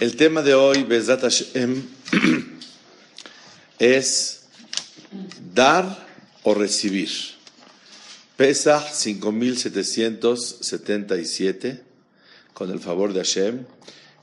[0.00, 1.82] El tema de hoy, Bezat Hashem,
[3.80, 4.42] es
[5.52, 6.06] dar
[6.44, 7.10] o recibir.
[8.36, 11.82] Pesach 5777,
[12.54, 13.66] con el favor de Hashem,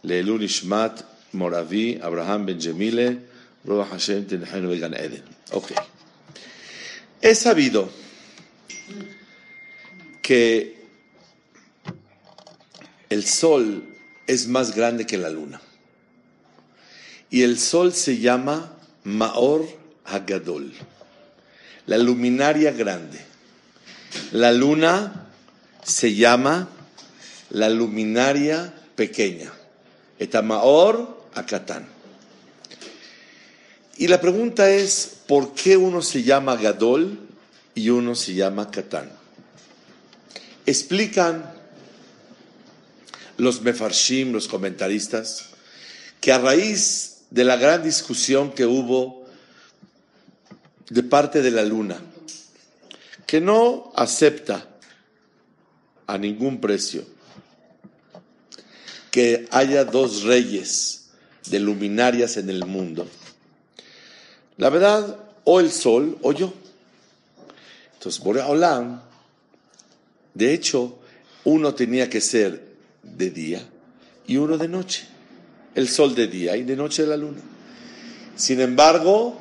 [0.04, 1.02] Leilun Ishmat
[1.34, 3.20] Moravi, Abraham Benjamile,
[3.66, 5.24] Ruach Hashem Tenehenu Vegan Eden.
[5.52, 5.74] Ok.
[7.22, 7.90] He sabido
[10.22, 10.78] que
[13.10, 13.95] el sol
[14.28, 15.62] es más grande que la luna.
[17.30, 18.74] Y el sol se llama
[19.04, 19.68] Maor
[20.06, 20.72] Hagadol,
[21.88, 23.20] la luminaria grande.
[24.32, 25.28] La luna
[25.84, 26.70] se llama
[27.50, 29.52] la luminaria pequeña.
[30.18, 31.88] Eta Maor Akatán.
[33.98, 37.18] Y la pregunta es, ¿por qué uno se llama Gadol
[37.74, 39.10] y uno se llama Katán?
[40.66, 41.55] Explican
[43.38, 45.50] los mefarshim, los comentaristas,
[46.22, 49.26] que a raíz de la gran discusión que hubo
[50.90, 52.00] de parte de la luna,
[53.26, 54.68] que no acepta
[56.08, 57.04] a ningún precio
[59.16, 61.06] que haya dos reyes
[61.50, 63.08] de luminarias en el mundo.
[64.58, 66.54] La verdad, o el sol o yo.
[67.94, 69.02] Entonces, Boreolam,
[70.34, 71.00] de hecho,
[71.46, 72.75] uno tenía que ser
[73.06, 73.62] de día
[74.28, 75.08] y uno de noche.
[75.74, 77.42] El sol de día y de noche la luna.
[78.36, 79.40] Sin embargo,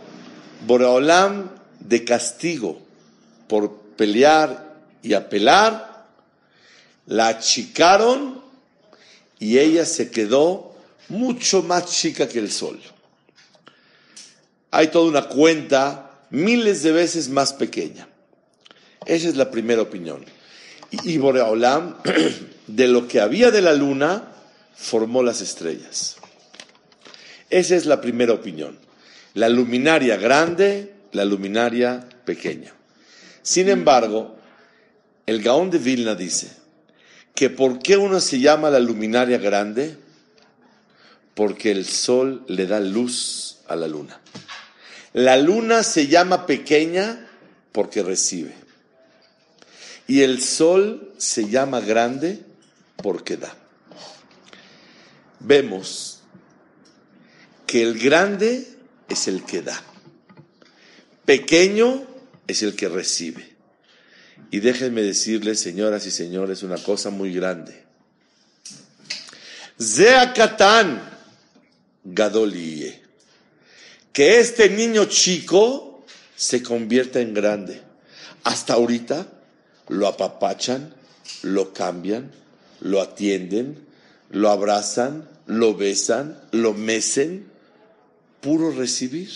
[0.67, 2.81] Boreolam de castigo
[3.49, 6.07] por pelear y apelar,
[7.07, 8.43] la achicaron
[9.39, 10.75] y ella se quedó
[11.09, 12.81] mucho más chica que el sol.
[14.71, 18.09] Hay toda una cuenta miles de veces más pequeña.
[19.07, 20.25] Esa es la primera opinión.
[21.03, 21.97] Y Boreolam
[22.67, 24.25] de lo que había de la luna,
[24.75, 26.17] formó las estrellas.
[27.51, 28.79] Esa es la primera opinión.
[29.35, 32.73] La luminaria grande, la luminaria pequeña.
[33.43, 34.37] Sin embargo,
[35.27, 36.51] el Gaón de Vilna dice
[37.35, 39.97] que ¿por qué uno se llama la luminaria grande?
[41.35, 44.21] Porque el sol le da luz a la luna.
[45.13, 47.29] La luna se llama pequeña
[47.73, 48.64] porque recibe.
[50.07, 52.41] Y el sol se llama grande
[52.97, 53.55] porque da.
[55.41, 56.21] Vemos
[57.67, 58.69] que el grande
[59.09, 59.83] es el que da.
[61.25, 62.07] Pequeño
[62.47, 63.55] es el que recibe.
[64.51, 67.85] Y déjenme decirles, señoras y señores, una cosa muy grande.
[69.81, 71.03] Zeakatán
[72.05, 73.03] Gadolie.
[74.13, 76.05] Que este niño chico
[76.37, 77.81] se convierta en grande.
[78.45, 79.27] Hasta ahorita
[79.89, 80.95] lo apapachan,
[81.43, 82.31] lo cambian,
[82.81, 83.87] lo atienden,
[84.31, 87.47] lo abrazan, lo besan, lo mecen,
[88.41, 89.31] puro recibir.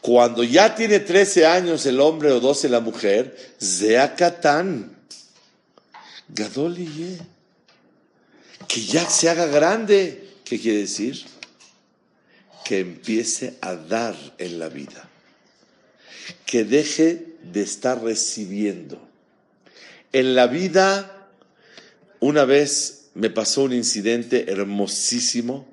[0.00, 4.96] Cuando ya tiene 13 años el hombre o 12 la mujer, Zeakatán,
[6.28, 7.18] Gadoliye,
[8.68, 10.28] que ya se haga grande.
[10.44, 11.24] ¿Qué quiere decir?
[12.64, 15.08] Que empiece a dar en la vida,
[16.44, 19.00] que deje de estar recibiendo.
[20.12, 21.28] En la vida
[22.20, 25.66] una vez me pasó un incidente hermosísimo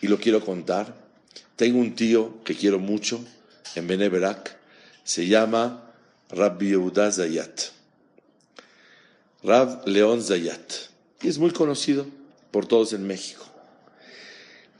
[0.00, 0.94] y lo quiero contar.
[1.56, 3.24] Tengo un tío que quiero mucho
[3.74, 4.56] en Beneverac,
[5.04, 5.92] se llama
[6.30, 7.60] Rabbi Yehuda Zayat.
[9.42, 10.72] Rab León Zayat.
[11.22, 12.06] Y es muy conocido
[12.50, 13.44] por todos en México.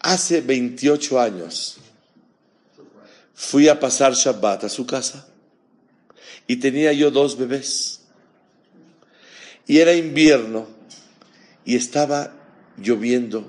[0.01, 1.77] Hace 28 años
[3.35, 5.29] fui a pasar Shabbat a su casa
[6.49, 8.01] y tenía yo dos bebés.
[9.69, 10.67] Y era invierno
[11.65, 12.33] y estaba
[12.79, 13.47] lloviendo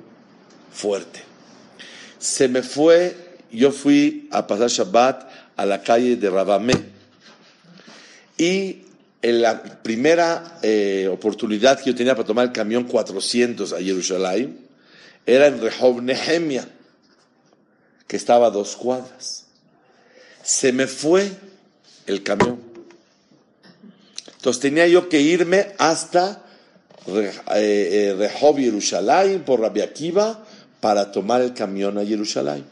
[0.71, 1.21] fuerte.
[2.19, 3.15] Se me fue,
[3.51, 6.75] yo fui a pasar Shabbat a la calle de Rabamé
[8.37, 8.83] y
[9.21, 14.59] en la primera eh, oportunidad que yo tenía para tomar el camión 400 a Jerusalén
[15.25, 16.67] era en Rehov Nehemia,
[18.07, 19.45] que estaba a dos cuadras.
[20.43, 21.31] Se me fue
[22.07, 22.68] el camión.
[24.39, 26.45] Entonces tenía yo que irme hasta
[27.07, 30.45] eh, Rehov Jerusalén por Rabbi Akiva
[30.79, 32.63] para tomar el camión a Jerusalén.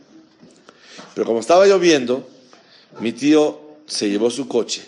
[1.14, 2.26] Pero como estaba lloviendo,
[3.02, 4.86] mi tío se llevó su coche,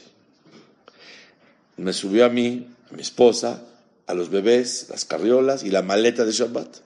[1.75, 3.61] me subió a mí, a mi esposa,
[4.07, 6.77] a los bebés, las carriolas y la maleta de Shabbat.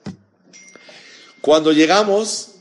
[1.40, 2.56] Cuando llegamos,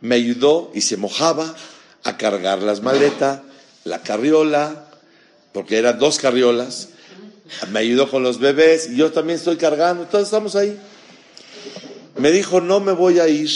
[0.00, 1.54] me ayudó y se mojaba
[2.02, 3.42] a cargar las maletas,
[3.84, 4.88] la carriola,
[5.52, 6.88] porque eran dos carriolas,
[7.70, 10.78] me ayudó con los bebés y yo también estoy cargando, todos estamos ahí.
[12.16, 13.50] Me dijo, no me voy a ir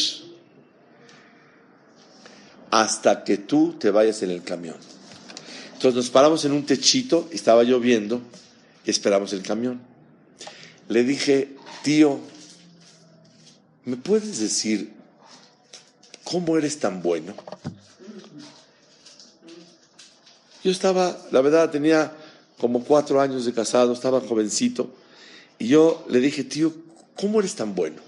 [2.71, 4.77] hasta que tú te vayas en el camión.
[5.75, 8.23] Entonces nos paramos en un techito, estaba lloviendo,
[8.85, 9.81] y esperamos el camión.
[10.89, 12.21] Le dije, tío,
[13.85, 14.93] ¿me puedes decir
[16.25, 17.35] cómo eres tan bueno?
[20.67, 22.13] Yo estaba, la verdad, tenía
[22.59, 24.91] como cuatro años de casado, estaba jovencito,
[25.61, 26.75] y yo le dije, tío,
[27.15, 28.03] ¿cómo eres tan bueno?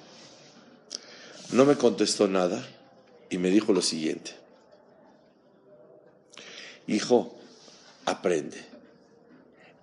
[1.52, 2.68] No me contestó nada
[3.30, 4.32] y me dijo lo siguiente,
[6.88, 7.38] hijo,
[8.06, 8.60] aprende,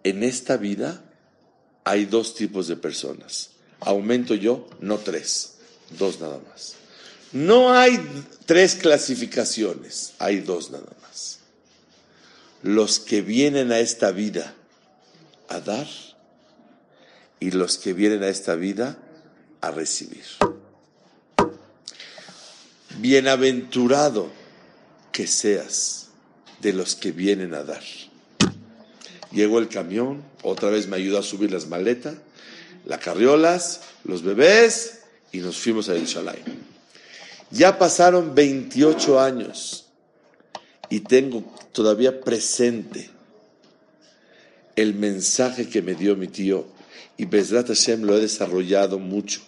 [0.04, 1.02] en esta vida
[1.86, 5.60] hay dos tipos de personas, aumento yo, no tres,
[5.98, 6.76] dos nada más.
[7.32, 7.98] No hay
[8.46, 11.35] tres clasificaciones, hay dos nada más.
[12.66, 14.56] Los que vienen a esta vida
[15.50, 15.86] a dar
[17.40, 18.98] y los que vienen a esta vida
[19.62, 20.26] a recibir.
[22.98, 24.32] Bienaventurado
[25.12, 26.08] que seas
[26.60, 27.84] de los que vienen a dar.
[29.32, 32.16] Llegó el camión, otra vez me ayudó a subir las maletas,
[32.84, 35.02] las carriolas, los bebés
[35.32, 36.42] y nos fuimos a El Shalai.
[37.52, 39.86] Ya pasaron 28 años
[40.90, 41.44] y tengo
[41.76, 43.10] todavía presente
[44.78, 46.66] el mensaje que me dio mi tío
[47.18, 49.42] y Bezrat Hashem lo he desarrollado mucho.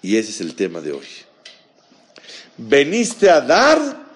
[0.00, 1.06] Y ese es el tema de hoy.
[2.56, 4.06] ¿Veniste a dar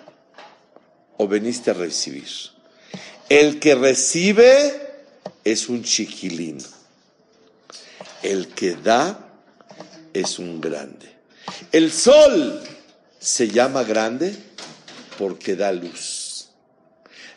[1.16, 2.28] o veniste a recibir?
[3.28, 4.72] El que recibe
[5.42, 6.58] es un chiquilín.
[8.22, 9.28] El que da
[10.12, 11.10] es un grande.
[11.72, 12.62] El sol
[13.18, 14.36] se llama grande
[15.18, 16.23] porque da luz.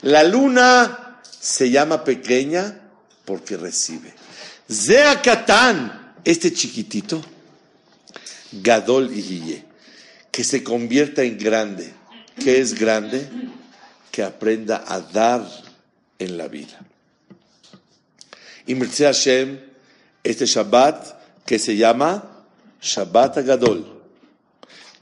[0.01, 2.79] La luna se llama pequeña
[3.25, 4.13] porque recibe.
[4.69, 5.21] Zea
[6.23, 7.21] este chiquitito,
[8.51, 9.63] Gadol y
[10.31, 11.93] que se convierta en grande.
[12.39, 13.27] ¿Qué es grande?
[14.11, 15.47] Que aprenda a dar
[16.19, 16.79] en la vida.
[18.65, 19.59] Y Hashem,
[20.23, 22.45] este Shabbat que se llama
[22.81, 24.01] Shabbat Gadol.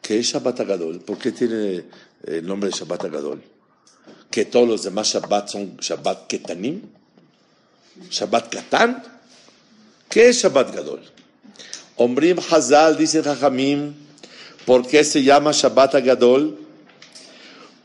[0.02, 1.00] ¿Qué es Shabbat Gadol?
[1.00, 1.86] ¿Por qué tiene
[2.24, 3.55] el nombre de Shabbat Gadol?
[4.36, 6.82] ¿Que todos los demás Shabbat son Shabbat Ketanim?
[8.12, 9.02] Shabbat Katan.
[10.10, 11.02] ¿Qué es Shabbat Gadol?
[11.96, 13.94] Ombrim Hazal, dice Jajamim,
[14.66, 16.60] ¿por qué se llama Shabbat Gadol?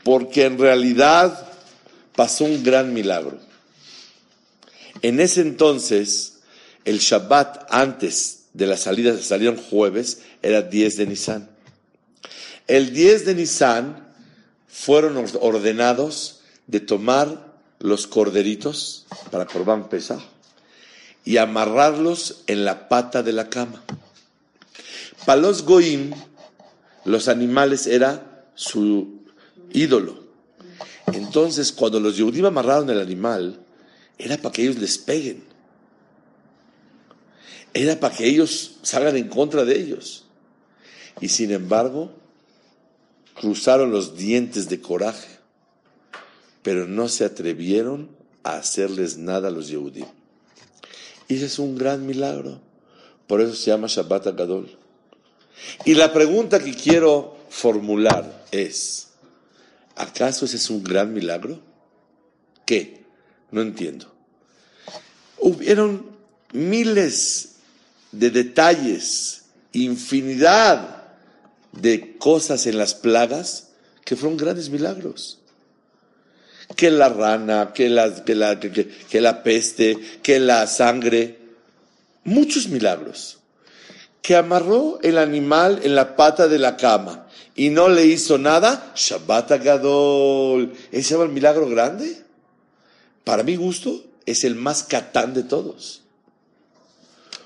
[0.03, 1.47] Porque en realidad
[2.17, 3.39] pasó un gran milagro.
[5.01, 6.39] En ese entonces,
[6.83, 11.49] el Shabbat antes de la salida, salieron jueves, era 10 de Nisan.
[12.67, 14.05] El 10 de Nisan
[14.67, 16.39] fueron ordenados
[16.71, 20.21] de tomar los corderitos para Corban Pesach
[21.25, 23.83] y amarrarlos en la pata de la cama.
[25.25, 26.11] Para los Goim,
[27.03, 29.19] los animales era su
[29.71, 30.23] ídolo.
[31.07, 33.59] Entonces, cuando los Yehudim amarraron el animal,
[34.17, 35.43] era para que ellos les peguen.
[37.73, 40.23] Era para que ellos salgan en contra de ellos.
[41.19, 42.13] Y sin embargo,
[43.35, 45.40] cruzaron los dientes de coraje
[46.63, 48.09] pero no se atrevieron
[48.43, 50.05] a hacerles nada a los Yehudim.
[51.27, 52.59] Y ese es un gran milagro.
[53.27, 54.69] Por eso se llama Shabbat Agadol.
[55.85, 59.09] Y la pregunta que quiero formular es,
[59.95, 61.59] ¿acaso ese es un gran milagro?
[62.65, 63.03] ¿Qué?
[63.51, 64.11] No entiendo.
[65.37, 66.05] Hubieron
[66.51, 67.55] miles
[68.11, 71.03] de detalles, infinidad
[71.71, 73.69] de cosas en las plagas
[74.03, 75.40] que fueron grandes milagros
[76.81, 81.37] que la rana, que la, que la, que, la peste, que la sangre,
[82.23, 83.37] muchos milagros.
[84.23, 88.93] Que amarró el animal en la pata de la cama y no le hizo nada,
[88.95, 90.73] Shabbat Gadol.
[90.91, 92.17] ¿Ese es el milagro grande?
[93.23, 96.01] Para mi gusto, es el más catán de todos.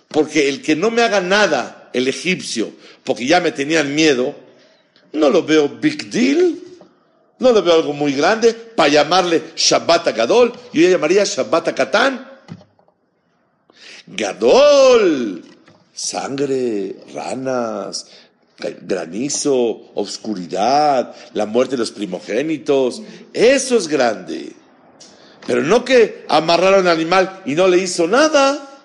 [0.08, 2.72] Porque el que no me haga nada, el egipcio,
[3.04, 4.34] porque ya me tenían miedo,
[5.12, 6.58] no lo veo big deal.
[7.39, 10.54] No le veo algo muy grande para llamarle Shabbat Gadol.
[10.74, 12.27] Yo llamaría Shabbat Katán.
[14.08, 15.44] Gadol.
[15.94, 18.08] Sangre, ranas,
[18.82, 23.01] granizo, oscuridad, la muerte de los primogénitos.
[23.34, 24.54] Eso es grande.
[25.48, 28.75] Pero no que amarraron al animal y no le hizo nada.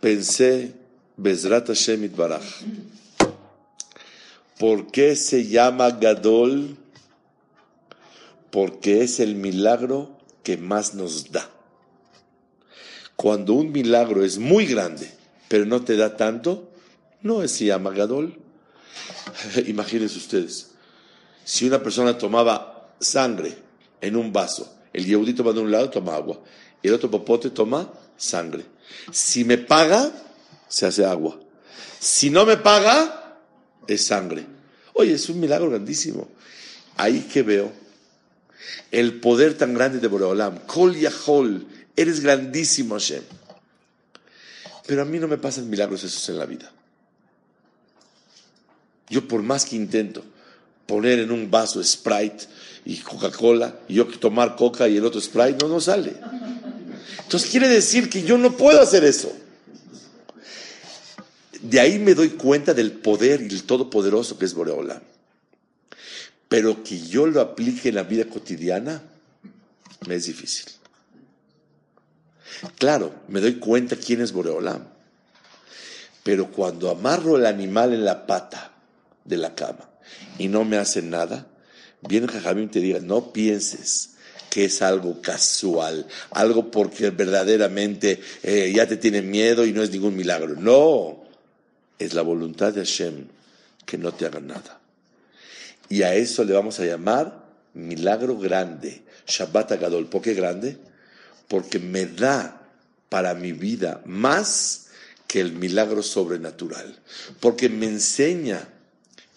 [0.00, 0.72] Pensé,
[1.16, 2.42] Bezrat Hashem Baraj.
[4.58, 6.76] ¿Por qué se llama Gadol?
[8.50, 11.50] Porque es el milagro que más nos da.
[13.16, 15.10] Cuando un milagro es muy grande,
[15.48, 16.70] pero no te da tanto,
[17.22, 18.38] No se llama Gadol.
[19.66, 20.70] Imagínense ustedes,
[21.44, 23.56] si una persona tomaba sangre
[24.00, 26.40] en un vaso, el Yehudí toma de un lado, toma agua,
[26.82, 28.64] y el otro popote toma sangre.
[29.10, 30.12] Si me paga,
[30.68, 31.38] se hace agua.
[31.98, 33.25] Si no me paga,
[33.86, 34.46] es sangre.
[34.94, 36.28] Oye, es un milagro grandísimo.
[36.96, 37.72] Ahí que veo
[38.90, 40.58] el poder tan grande de Boreolam.
[40.66, 43.22] Kol Yahol, eres grandísimo, Hashem.
[44.86, 46.70] Pero a mí no me pasan milagros esos en la vida.
[49.08, 50.24] Yo por más que intento
[50.86, 52.46] poner en un vaso Sprite
[52.84, 56.14] y Coca-Cola, y yo tomar Coca y el otro Sprite, no, no sale.
[57.22, 59.32] Entonces quiere decir que yo no puedo hacer eso.
[61.68, 65.02] De ahí me doy cuenta del poder y el todopoderoso que es Boreola.
[66.48, 69.02] Pero que yo lo aplique en la vida cotidiana,
[70.06, 70.66] me es difícil.
[72.78, 74.84] Claro, me doy cuenta quién es Boreolam.
[76.22, 78.72] Pero cuando amarro el animal en la pata
[79.24, 79.88] de la cama
[80.38, 81.48] y no me hace nada,
[82.02, 84.10] viene Jajamín y te diga, no pienses
[84.50, 89.90] que es algo casual, algo porque verdaderamente eh, ya te tiene miedo y no es
[89.90, 90.54] ningún milagro.
[90.56, 91.25] No,
[91.98, 93.26] es la voluntad de Hashem
[93.84, 94.80] que no te haga nada.
[95.88, 100.08] Y a eso le vamos a llamar milagro grande, Shabbat Agadol.
[100.08, 100.76] ¿Por qué grande?
[101.48, 102.60] Porque me da
[103.08, 104.86] para mi vida más
[105.26, 106.98] que el milagro sobrenatural.
[107.40, 108.68] Porque me enseña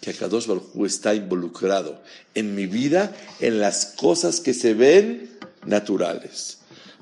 [0.01, 2.01] que Akadosh Baruj está involucrado
[2.34, 6.60] en mi vida, en las cosas que se ven naturales.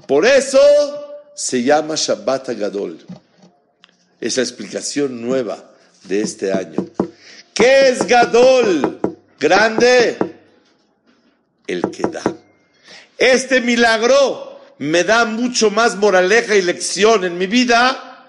[0.07, 0.59] Por eso
[1.35, 2.99] se llama Shabbat Gadol.
[4.19, 5.71] Es explicación nueva
[6.03, 6.87] de este año.
[7.53, 8.99] ¿Qué es Gadol?
[9.39, 10.17] Grande.
[11.67, 12.23] El que da.
[13.17, 18.25] Este milagro me da mucho más moraleja y lección en mi vida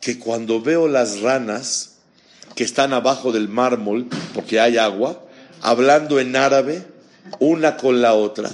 [0.00, 1.96] que cuando veo las ranas
[2.54, 5.22] que están abajo del mármol, porque hay agua,
[5.62, 6.84] hablando en árabe,
[7.38, 8.50] una con la otra.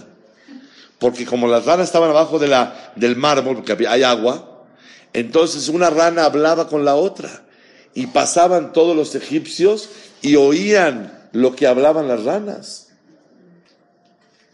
[0.99, 4.56] Porque como las ranas estaban abajo de la, del mármol, porque hay agua,
[5.17, 7.43] entonces una rana hablaba con la otra.
[7.95, 9.89] Y pasaban todos los egipcios
[10.21, 12.89] y oían lo que hablaban las ranas.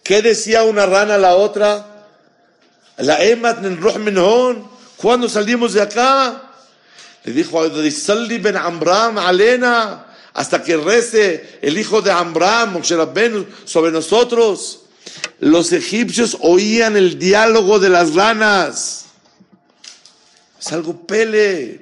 [0.04, 2.06] ¿Qué decía una rana a la otra?
[2.98, 3.80] La emat en
[4.96, 6.52] ¿Cuándo salimos de acá?
[7.24, 14.82] Le dijo, ben Amram alena, hasta que rece el hijo de Amram, sobre nosotros.
[15.40, 19.06] Los egipcios oían el diálogo de las ranas.
[20.62, 21.80] Es algo pele.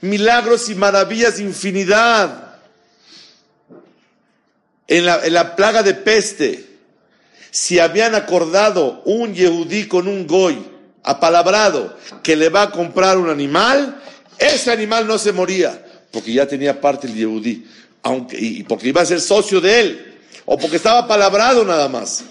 [0.00, 2.60] Milagros y maravillas, infinidad.
[4.86, 6.64] En la, en la plaga de peste,
[7.50, 10.62] si habían acordado un yehudí con un goy,
[11.02, 14.00] apalabrado que le va a comprar un animal,
[14.38, 17.66] ese animal no se moría, porque ya tenía parte el Yehudí,
[18.02, 22.24] aunque, y porque iba a ser socio de él, o porque estaba palabrado nada más.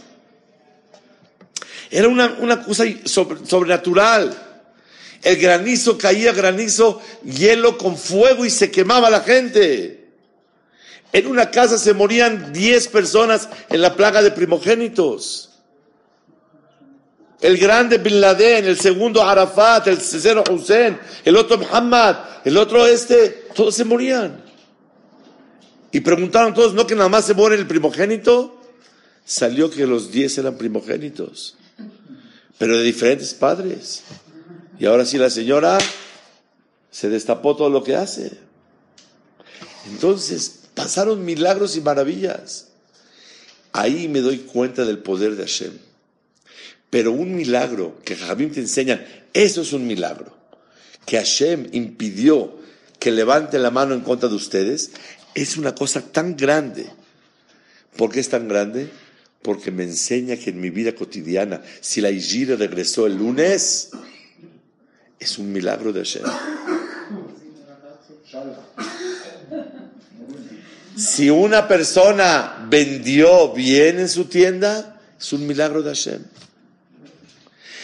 [1.89, 4.52] Era una, una cosa sobrenatural.
[5.23, 10.09] El granizo caía, granizo, hielo con fuego y se quemaba la gente.
[11.11, 15.53] En una casa se morían 10 personas en la plaga de primogénitos
[17.43, 22.15] el grande Bin Laden, el segundo Arafat, el tercero Hussein, el otro Muhammad,
[22.45, 24.41] el otro este, todos se morían.
[25.91, 28.61] Y preguntaron todos, ¿no que nada más se muere el primogénito?
[29.25, 31.57] Salió que los diez eran primogénitos,
[32.57, 34.03] pero de diferentes padres.
[34.79, 35.77] Y ahora sí la señora
[36.91, 38.31] se destapó todo lo que hace.
[39.91, 42.69] Entonces, pasaron milagros y maravillas.
[43.71, 45.73] Ahí me doy cuenta del poder de Hashem.
[46.89, 49.03] Pero un milagro que Jajamim te enseñan,
[49.33, 50.37] eso es un milagro.
[51.05, 52.59] Que Hashem impidió
[52.99, 54.91] que levante la mano en contra de ustedes,
[55.33, 56.87] es una cosa tan grande.
[57.97, 58.89] ¿Por qué es tan grande?
[59.41, 63.89] Porque me enseña que en mi vida cotidiana, si la Ijira regresó el lunes,
[65.23, 66.23] es un milagro de Hashem.
[70.95, 76.23] Si una persona vendió bien en su tienda, es un milagro de Hashem.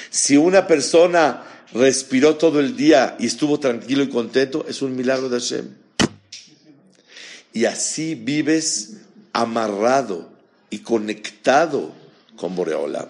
[0.09, 1.43] Si una persona
[1.73, 5.69] respiró todo el día y estuvo tranquilo y contento, es un milagro de Hashem.
[7.53, 8.97] Y así vives
[9.33, 10.29] amarrado
[10.69, 11.93] y conectado
[12.35, 13.07] con Boreola.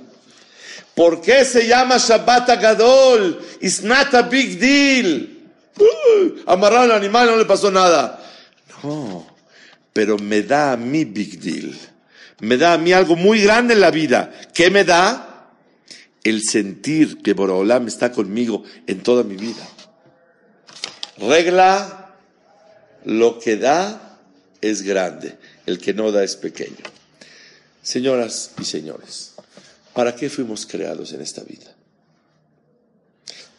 [0.99, 3.39] ¿Por qué se llama Shabbat Gadol?
[3.61, 5.29] It's not a big deal.
[5.79, 8.19] Uh, amarraron al animal no le pasó nada.
[8.83, 9.25] No,
[9.93, 11.73] pero me da a mí big deal.
[12.41, 14.29] Me da a mí algo muy grande en la vida.
[14.53, 15.29] ¿Qué me da?
[16.23, 19.67] el sentir que Boraholam está conmigo en toda mi vida.
[21.17, 22.15] Regla,
[23.05, 24.17] lo que da
[24.61, 26.83] es grande, el que no da es pequeño.
[27.81, 29.28] Señoras y señores,
[29.93, 31.75] ¿para qué fuimos creados en esta vida?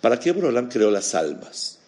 [0.01, 1.79] ¿Para qué Borolán creó las almas?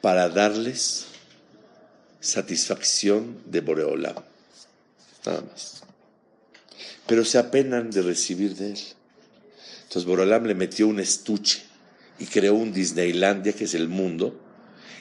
[0.00, 1.06] Para darles
[2.20, 4.16] satisfacción de Boreolam.
[5.24, 5.82] Nada más.
[7.06, 8.80] Pero se apenan de recibir de él.
[9.82, 11.62] Entonces Boreolam le metió un estuche
[12.18, 14.38] y creó un Disneylandia que es el mundo.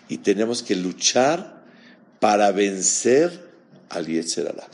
[0.08, 1.64] Y tenemos que luchar
[2.20, 3.50] para vencer
[3.90, 4.68] al Yetzerara.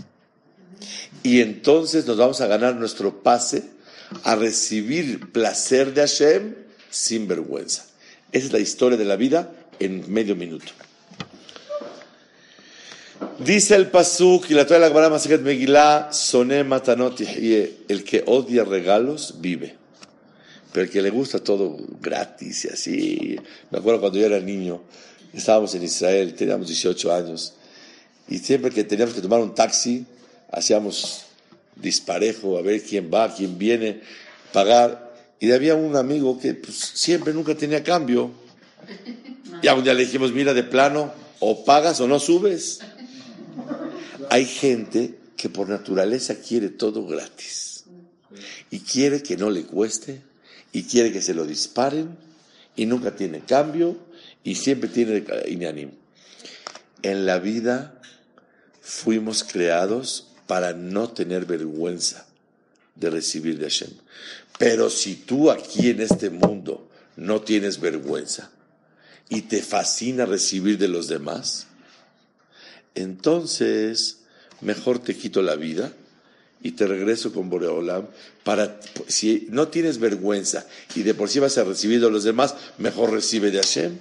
[1.25, 3.63] Y entonces nos vamos a ganar nuestro pase
[4.23, 6.53] a recibir placer de Hashem
[6.91, 7.87] sin vergüenza.
[8.31, 10.71] Esa es la historia de la vida en medio minuto.
[13.39, 18.63] Dice el Pasuk y la toda la Gemara Masejet Megillah, Soné Matanot el que odia
[18.63, 19.75] regalos vive.
[20.71, 23.35] Pero el que le gusta todo gratis y así.
[23.71, 24.83] Me acuerdo cuando yo era niño,
[25.33, 27.55] estábamos en Israel, teníamos 18 años,
[28.27, 30.05] y siempre que teníamos que tomar un taxi,
[30.51, 31.25] hacíamos
[31.75, 34.01] disparejo, a ver quién va, quién viene,
[34.53, 35.13] pagar.
[35.39, 38.31] Y había un amigo que pues, siempre nunca tenía cambio.
[39.61, 42.81] Y un día le dijimos, mira, de plano, o pagas o no subes.
[44.29, 47.85] Hay gente que por naturaleza quiere todo gratis.
[48.69, 50.21] Y quiere que no le cueste,
[50.71, 52.15] y quiere que se lo disparen,
[52.75, 53.97] y nunca tiene cambio,
[54.43, 55.93] y siempre tiene inánimo.
[57.01, 57.99] En la vida
[58.81, 62.25] fuimos creados para no tener vergüenza
[62.95, 63.91] de recibir de Hashem.
[64.57, 66.87] Pero si tú aquí en este mundo
[67.17, 68.51] no tienes vergüenza
[69.29, 71.67] y te fascina recibir de los demás,
[72.93, 74.19] entonces
[74.61, 75.91] mejor te quito la vida
[76.61, 78.07] y te regreso con Boreolam
[78.43, 82.55] para si no tienes vergüenza y de por sí vas a recibir de los demás,
[82.77, 83.97] mejor recibe de Hashem.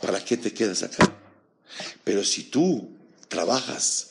[0.00, 1.12] ¿Para qué te quedas acá?
[2.04, 2.88] Pero si tú
[3.28, 4.07] trabajas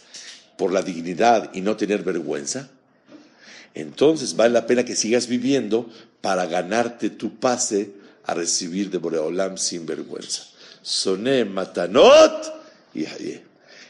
[0.58, 2.70] por la dignidad y no tener vergüenza,
[3.74, 5.90] entonces vale la pena que sigas viviendo
[6.22, 7.92] para ganarte tu pase
[8.26, 10.44] a recibir de Boreolam sin vergüenza.
[10.82, 12.54] Soné matanot
[12.94, 13.06] y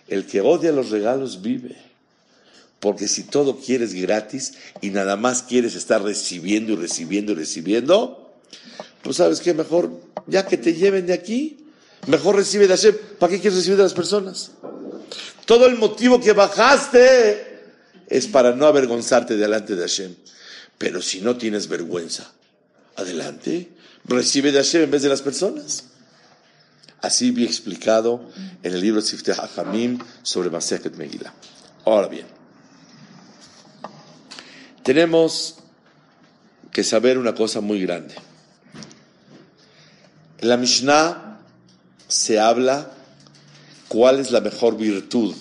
[0.07, 1.75] El que odia los regalos vive.
[2.79, 8.33] Porque si todo quieres gratis y nada más quieres estar recibiendo y recibiendo y recibiendo,
[9.01, 9.89] pues sabes que mejor,
[10.27, 11.65] ya que te lleven de aquí,
[12.07, 12.95] mejor recibe de Hashem.
[13.19, 14.51] ¿Para qué quieres recibir de las personas?
[15.47, 17.61] Todo el motivo que bajaste
[18.07, 20.13] es para no avergonzarte delante de Hashem.
[20.77, 22.33] Pero si no tienes vergüenza,
[22.97, 23.71] adelante,
[24.03, 25.85] recibe de Hashem en vez de las personas.
[26.99, 28.29] Así vi explicado
[28.61, 31.33] en el libro Sifteh HaChamim sobre Masechet Megillah.
[31.85, 32.27] Ahora bien,
[34.83, 35.59] tenemos
[36.73, 38.15] que saber una cosa muy grande.
[40.39, 41.39] En la Mishnah
[42.09, 42.96] se habla
[43.87, 45.33] ¿Cuál es la mejor virtud?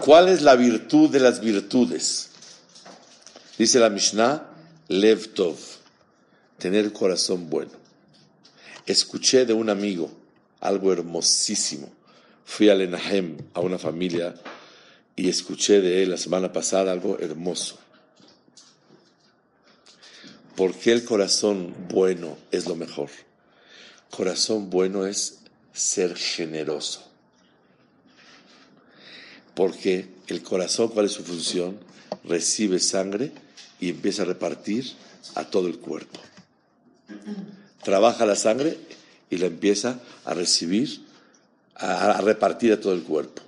[0.00, 2.30] ¿Cuál es la virtud de las virtudes?
[3.58, 4.46] Dice la Mishnah,
[4.88, 5.56] Lev Tov,
[6.58, 7.72] tener corazón bueno.
[8.86, 10.10] Escuché de un amigo
[10.60, 11.90] algo hermosísimo.
[12.44, 14.34] Fui a Lenahem, a una familia,
[15.16, 17.78] y escuché de él la semana pasada algo hermoso.
[20.56, 23.10] ¿Por qué el corazón bueno es lo mejor?
[24.10, 25.39] Corazón bueno es
[25.72, 27.06] ser generoso.
[29.54, 31.78] Porque el corazón, ¿cuál es su función?
[32.24, 33.32] Recibe sangre
[33.78, 34.92] y empieza a repartir
[35.34, 36.20] a todo el cuerpo.
[37.82, 38.78] Trabaja la sangre
[39.30, 41.06] y la empieza a recibir,
[41.74, 43.42] a, repartir a todo el cuerpo.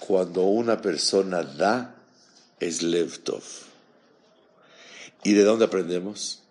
[0.00, 1.94] Cuando una persona da,
[2.60, 3.42] es Levtov.
[5.22, 6.42] ¿Y de dónde aprendemos?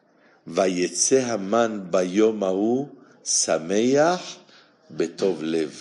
[0.46, 2.89] Vayetze Haman Bayomahu
[3.22, 4.43] Sameach
[4.96, 5.72] Betov Lev.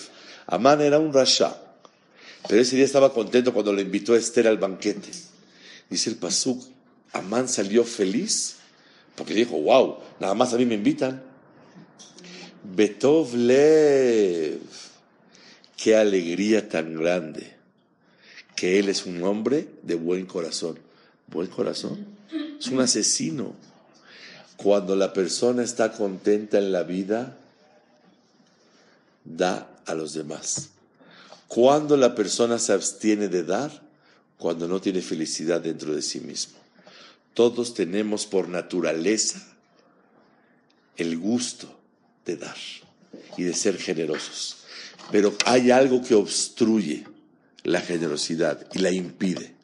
[0.46, 1.56] Amán era un rasha,
[2.48, 5.10] pero ese día estaba contento cuando le invitó a Esther al banquete.
[5.88, 6.62] Dice el Pasuk,
[7.12, 8.56] Amán salió feliz
[9.16, 11.22] porque dijo, wow, nada más a mí me invitan.
[12.64, 14.60] Betov Lev,
[15.76, 17.52] qué alegría tan grande
[18.56, 20.78] que él es un hombre de buen corazón.
[21.26, 22.06] ¿Buen corazón?
[22.58, 23.54] Es un asesino.
[24.56, 27.36] Cuando la persona está contenta en la vida,
[29.24, 30.70] da a los demás.
[31.48, 33.82] Cuando la persona se abstiene de dar,
[34.38, 36.58] cuando no tiene felicidad dentro de sí mismo.
[37.34, 39.40] Todos tenemos por naturaleza
[40.96, 41.72] el gusto
[42.26, 42.56] de dar
[43.36, 44.64] y de ser generosos.
[45.10, 47.06] Pero hay algo que obstruye
[47.62, 49.54] la generosidad y la impide.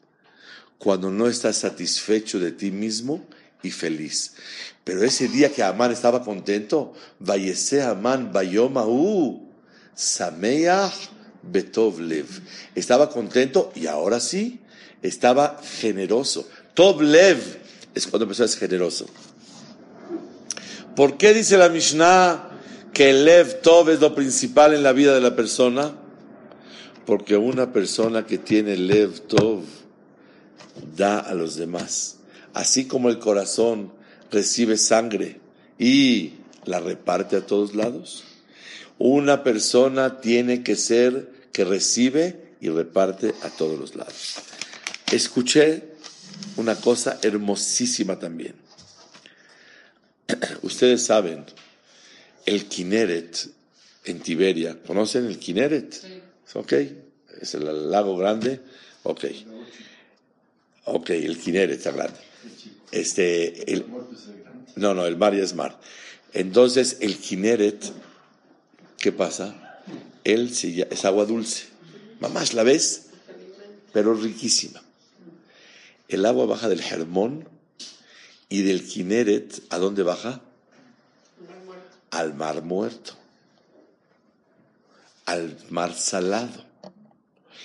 [0.77, 3.25] Cuando no estás satisfecho de ti mismo
[3.61, 4.35] y feliz.
[4.83, 9.48] Pero ese día que Amán estaba contento, Vayese Amán Bayomahu,
[9.93, 11.09] Sameach
[11.41, 12.27] Betovlev.
[12.75, 14.59] Estaba contento y ahora sí,
[15.01, 16.47] estaba generoso.
[16.73, 17.59] Tovlev
[17.95, 19.07] es cuando empezó a ser generoso.
[20.95, 22.49] ¿Por qué dice la Mishnah
[22.93, 25.95] que el Lev Tov es lo principal en la vida de la persona?
[27.05, 29.63] Porque una persona que tiene Lev Tov
[30.97, 32.17] da a los demás.
[32.53, 33.93] Así como el corazón
[34.31, 35.39] recibe sangre
[35.77, 36.33] y
[36.65, 38.25] la reparte a todos lados.
[38.99, 44.35] Una persona tiene que ser que recibe y reparte a todos los lados.
[45.11, 45.83] Escuché
[46.57, 48.55] una cosa hermosísima también.
[50.61, 51.45] Ustedes saben,
[52.45, 53.49] el Kineret
[54.05, 55.93] en Tiberia, ¿conocen el Kineret?
[55.93, 56.21] Sí.
[56.53, 56.73] Ok,
[57.41, 58.59] es el lago grande.
[59.03, 59.25] Ok.
[60.85, 62.19] Ok, el Kineret está grande.
[62.91, 63.85] Este, el,
[64.75, 65.79] no, no, el mar ya es mar.
[66.33, 67.91] Entonces, el Kineret,
[68.99, 69.83] ¿qué pasa?
[70.23, 70.51] Él
[70.91, 71.67] es agua dulce.
[72.19, 73.07] Mamás, ¿la ves?
[73.93, 74.81] Pero riquísima.
[76.07, 77.47] El agua baja del Hermón
[78.49, 80.41] y del Kineret, ¿a dónde baja?
[82.11, 83.13] Al mar muerto.
[85.25, 86.65] Al mar salado.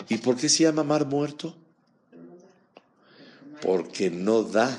[0.08, 1.56] ¿Y por qué se llama mar muerto?
[3.62, 4.78] Porque no da.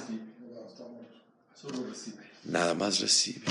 [2.43, 3.45] Nada más recibe.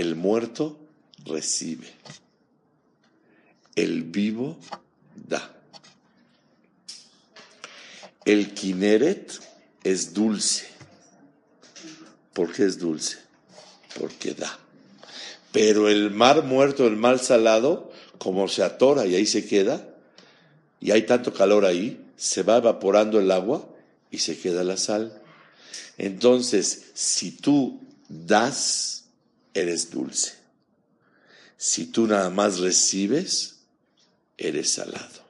[0.00, 0.78] El muerto
[1.26, 1.86] recibe.
[3.76, 4.56] El vivo
[5.14, 5.54] da.
[8.24, 9.30] El kineret
[9.84, 10.68] es dulce.
[12.32, 13.18] ¿Por qué es dulce?
[13.98, 14.58] Porque da.
[15.52, 19.86] Pero el mar muerto, el mar salado, como se atora y ahí se queda,
[20.80, 23.68] y hay tanto calor ahí, se va evaporando el agua
[24.10, 25.20] y se queda la sal.
[25.98, 28.99] Entonces, si tú das,
[29.54, 30.34] eres dulce.
[31.56, 33.56] Si tú nada más recibes,
[34.38, 35.20] eres salado.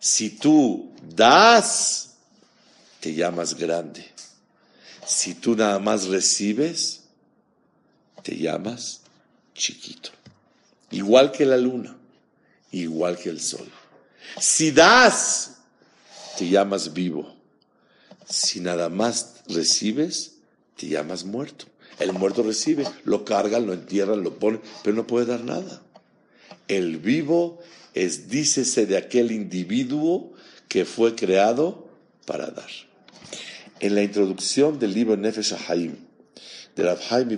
[0.00, 2.14] Si tú das,
[3.00, 4.06] te llamas grande.
[5.06, 7.02] Si tú nada más recibes,
[8.22, 9.00] te llamas
[9.54, 10.10] chiquito.
[10.90, 11.96] Igual que la luna,
[12.70, 13.70] igual que el sol.
[14.40, 15.56] Si das,
[16.38, 17.34] te llamas vivo.
[18.28, 20.36] Si nada más recibes,
[20.76, 21.66] te llamas muerto.
[21.98, 25.82] El muerto recibe, lo cargan, lo entierran, lo ponen, pero no puede dar nada.
[26.68, 27.58] El vivo
[27.94, 30.32] es, dícese, de aquel individuo
[30.68, 31.88] que fue creado
[32.26, 32.70] para dar.
[33.80, 35.96] En la introducción del libro Nefesh Haim,
[36.76, 37.28] de Rav Haim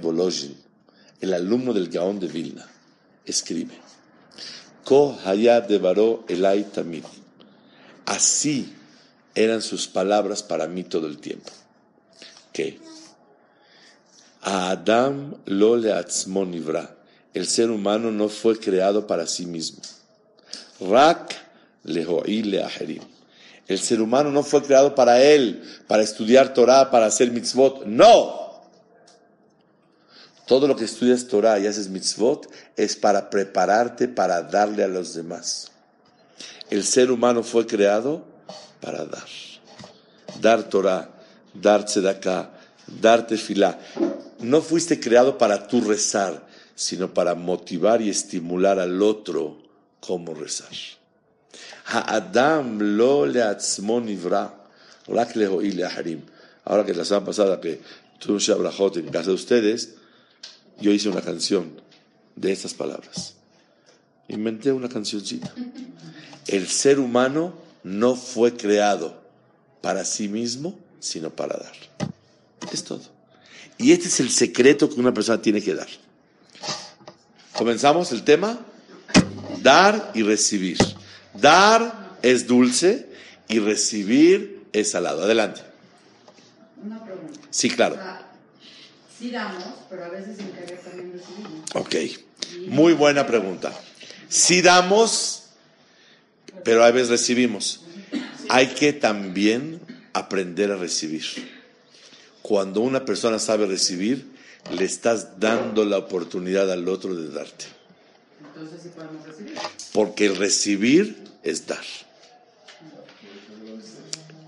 [1.21, 2.67] el alumno del Gaón de Vilna,
[3.25, 3.75] escribe,
[4.85, 7.05] Ko hayad devaró elai tamid.
[8.07, 8.73] Así
[9.35, 11.51] eran sus palabras para mí todo el tiempo.
[12.53, 12.81] Que
[14.43, 15.93] a Adam lo le
[17.35, 19.81] El ser humano no fue creado para sí mismo.
[20.81, 21.37] Rak
[21.85, 23.03] le aherim.
[23.69, 27.85] El ser humano no fue creado para él, para estudiar Torah, para hacer mitzvot.
[27.87, 28.41] No.
[30.47, 35.15] Todo lo que estudias Torah y haces mitzvot es para prepararte para darle a los
[35.15, 35.71] demás.
[36.69, 38.25] El ser humano fue creado
[38.81, 39.29] para dar.
[40.41, 41.09] Dar Torah,
[41.55, 42.51] dar tzedakah,
[43.01, 43.79] dar tefilá.
[44.41, 49.59] No fuiste creado para tú rezar, sino para motivar y estimular al otro
[50.01, 50.71] cómo rezar.
[55.07, 56.23] Lo.
[56.65, 57.81] Ahora que la semana pasada que
[58.19, 59.95] tuve un shabrajot en casa de ustedes,
[60.81, 61.81] yo hice una canción
[62.37, 63.35] de estas palabras.
[64.29, 65.53] Inventé una cancioncita.
[66.47, 69.21] El ser humano no fue creado
[69.81, 71.73] para sí mismo, sino para dar.
[72.73, 73.20] Es todo.
[73.81, 75.89] Y este es el secreto que una persona tiene que dar.
[77.57, 78.61] Comenzamos el tema.
[79.63, 80.77] Dar y recibir.
[81.33, 83.09] Dar es dulce
[83.49, 85.23] y recibir es salado.
[85.23, 85.63] Adelante.
[86.85, 87.41] Una pregunta.
[87.49, 87.99] Sí, claro.
[89.19, 91.71] sí damos, pero a veces sin querer también recibimos.
[91.75, 91.97] Ok.
[92.69, 93.73] Muy buena pregunta.
[94.29, 95.45] Sí damos,
[96.65, 97.81] pero a veces recibimos.
[98.51, 99.81] Hay que también
[100.13, 101.25] aprender a recibir.
[102.43, 104.31] Cuando una persona sabe recibir,
[104.73, 107.67] le estás dando la oportunidad al otro de darte.
[108.55, 109.55] Entonces, ¿sí podemos recibir?
[109.93, 111.85] Porque el recibir es dar.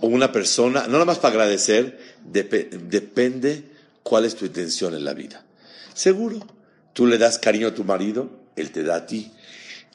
[0.00, 3.64] Una persona, no nada más para agradecer, depende
[4.02, 5.44] cuál es tu intención en la vida.
[5.94, 6.40] Seguro,
[6.92, 9.30] tú le das cariño a tu marido, él te da a ti.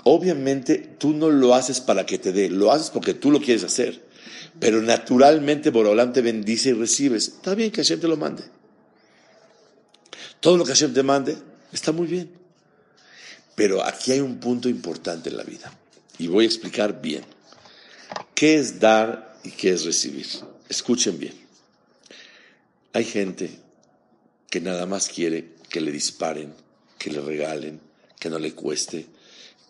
[0.04, 3.64] Obviamente, tú no lo haces para que te dé, lo haces porque tú lo quieres
[3.64, 4.07] hacer.
[4.60, 7.28] Pero naturalmente Borolam te bendice y recibes.
[7.28, 8.44] Está bien que Hashem te lo mande.
[10.40, 11.38] Todo lo que Hashem te mande
[11.72, 12.32] está muy bien.
[13.56, 15.72] Pero aquí hay un punto importante en la vida.
[16.20, 17.24] Y voy a explicar bien.
[18.34, 20.28] ¿Qué es dar y qué es recibir?
[20.70, 21.34] Escuchen bien.
[22.94, 23.60] Hay gente
[24.50, 26.54] que nada más quiere que le disparen,
[26.98, 27.80] que le regalen,
[28.20, 29.08] que no le cueste,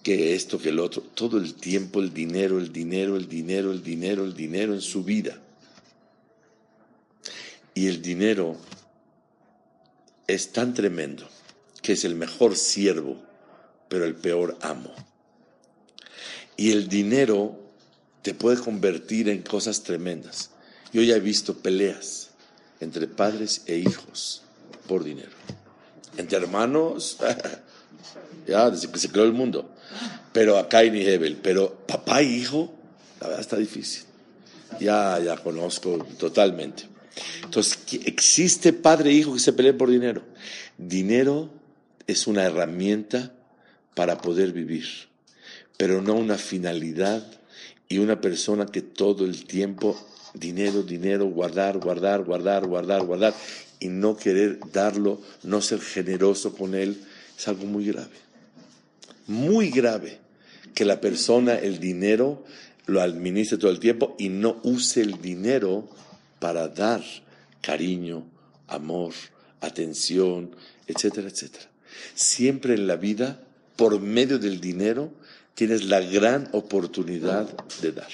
[0.08, 3.84] que esto, que el otro, todo el tiempo el dinero, el dinero, el dinero, el
[3.84, 5.38] dinero, el dinero en su vida.
[7.74, 8.56] Y el dinero
[10.26, 11.28] es tan tremendo
[11.82, 13.22] que es el mejor siervo,
[13.90, 14.94] pero el peor amo.
[16.56, 17.60] Y el dinero
[18.22, 20.52] te puede convertir en cosas tremendas.
[20.94, 22.30] Yo ya he visto peleas
[22.80, 24.44] entre padres e hijos
[24.88, 25.36] por dinero.
[26.16, 27.18] Entre hermanos,
[28.48, 29.74] ya desde que se creó el mundo.
[30.38, 31.38] Pero acá hay ni Hebel.
[31.42, 32.72] Pero papá y hijo,
[33.20, 34.04] la verdad está difícil.
[34.80, 36.84] Ya, ya conozco totalmente.
[37.44, 40.22] Entonces, existe padre e hijo que se peleen por dinero.
[40.78, 41.50] Dinero
[42.06, 43.34] es una herramienta
[43.96, 44.86] para poder vivir,
[45.76, 47.26] pero no una finalidad
[47.90, 50.00] y una persona que todo el tiempo
[50.36, 53.34] dinero, dinero, guardar, guardar, guardar, guardar, guardar
[53.80, 57.04] y no querer darlo, no ser generoso con él,
[57.36, 58.28] es algo muy grave
[59.28, 60.20] muy grave
[60.78, 62.44] que la persona el dinero
[62.86, 65.90] lo administre todo el tiempo y no use el dinero
[66.38, 67.04] para dar
[67.62, 68.24] cariño,
[68.68, 69.12] amor,
[69.60, 71.66] atención, etcétera, etcétera.
[72.14, 73.44] Siempre en la vida,
[73.76, 75.12] por medio del dinero,
[75.56, 77.48] tienes la gran oportunidad
[77.82, 78.12] de dar.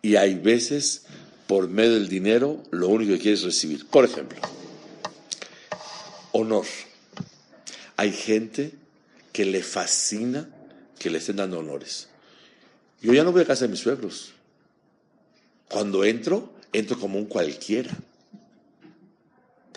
[0.00, 1.02] Y hay veces,
[1.46, 3.86] por medio del dinero, lo único que quieres recibir.
[3.88, 4.38] Por ejemplo,
[6.32, 6.64] honor.
[7.98, 8.72] Hay gente
[9.34, 10.48] que le fascina
[11.00, 12.08] que le estén dando honores.
[13.00, 14.34] Yo ya no voy a casa de mis suegros.
[15.66, 17.90] Cuando entro, entro como un cualquiera.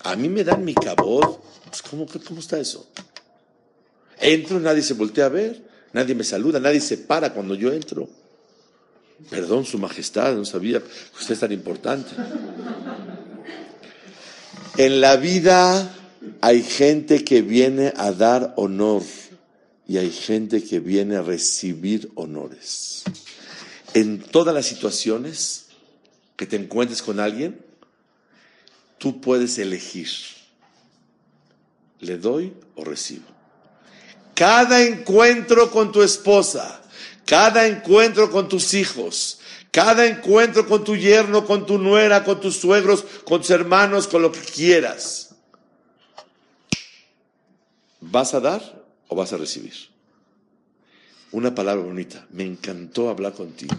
[0.04, 1.42] A mí me dan mi cabot.
[1.70, 2.90] Pues, ¿cómo, ¿Cómo está eso?
[4.20, 8.10] Entro, nadie se voltea a ver, nadie me saluda, nadie se para cuando yo entro.
[9.30, 12.12] Perdón, Su Majestad, no sabía que usted es tan importante.
[14.76, 15.96] En la vida
[16.42, 19.04] hay gente que viene a dar honor
[19.88, 23.04] y hay gente que viene a recibir honores.
[23.94, 25.68] En todas las situaciones
[26.36, 27.64] que te encuentres con alguien,
[28.98, 30.10] tú puedes elegir.
[32.00, 33.26] ¿Le doy o recibo?
[34.34, 36.82] Cada encuentro con tu esposa,
[37.26, 39.40] cada encuentro con tus hijos,
[39.72, 44.22] cada encuentro con tu yerno, con tu nuera, con tus suegros, con tus hermanos, con
[44.22, 45.36] lo que quieras.
[48.02, 48.83] ¿Vas a dar
[49.16, 49.74] vas a recibir.
[51.32, 52.28] Una palabra bonita.
[52.32, 53.76] Me encantó hablar contigo.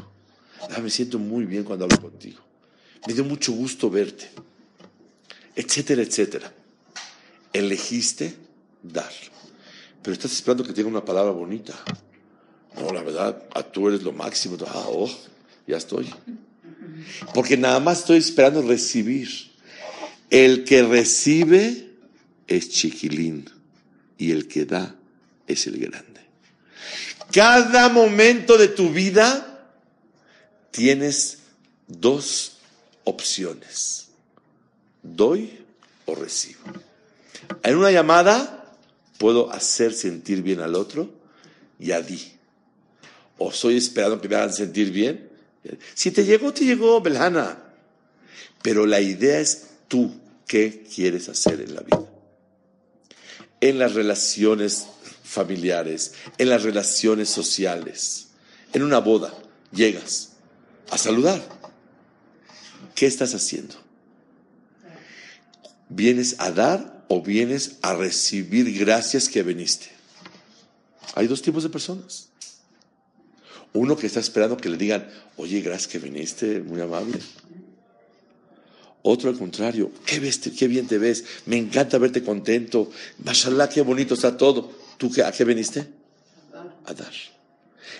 [0.70, 2.40] Ah, me siento muy bien cuando hablo contigo.
[3.06, 4.28] Me dio mucho gusto verte.
[5.54, 6.52] Etcétera, etcétera.
[7.52, 8.34] Elegiste
[8.82, 9.12] dar.
[10.02, 11.74] Pero estás esperando que tenga una palabra bonita.
[12.76, 14.56] No, la verdad, a tú eres lo máximo.
[14.66, 15.10] Ah, oh,
[15.66, 16.10] ya estoy.
[17.32, 19.28] Porque nada más estoy esperando recibir.
[20.30, 21.92] El que recibe
[22.48, 23.48] es chiquilín
[24.18, 24.96] y el que da
[25.46, 26.20] es el grande.
[27.32, 29.68] Cada momento de tu vida
[30.70, 31.38] tienes
[31.86, 32.58] dos
[33.04, 34.08] opciones.
[35.02, 35.58] Doy
[36.06, 36.60] o recibo.
[37.62, 38.76] En una llamada
[39.18, 41.10] puedo hacer sentir bien al otro
[41.78, 42.32] y a ti.
[43.38, 45.28] O estoy esperando que me hagan sentir bien.
[45.94, 47.58] Si te llegó, te llegó, Belhana.
[48.62, 50.14] Pero la idea es tú
[50.46, 52.04] qué quieres hacer en la vida.
[53.60, 54.86] En las relaciones
[55.34, 58.28] familiares, en las relaciones sociales.
[58.72, 59.34] En una boda,
[59.72, 60.30] llegas
[60.90, 61.42] a saludar.
[62.94, 63.74] ¿Qué estás haciendo?
[65.88, 69.90] ¿Vienes a dar o vienes a recibir gracias que viniste?
[71.14, 72.28] Hay dos tipos de personas.
[73.72, 77.18] Uno que está esperando que le digan, oye, gracias que viniste, muy amable.
[79.02, 82.90] Otro al contrario, qué, ves, qué bien te ves, me encanta verte contento,
[83.22, 84.83] mashallah, qué bonito está todo.
[84.98, 85.86] ¿Tú a qué viniste?
[86.86, 87.12] A dar.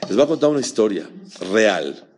[0.02, 1.08] Les voy a contar una historia
[1.52, 2.08] real.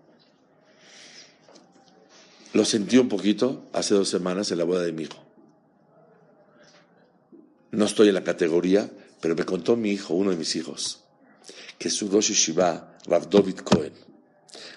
[2.53, 5.23] Lo sentí un poquito hace dos semanas en la boda de mi hijo.
[7.71, 11.01] No estoy en la categoría, pero me contó mi hijo, uno de mis hijos,
[11.79, 13.93] que su Rosh Shiva, Rav David Cohen,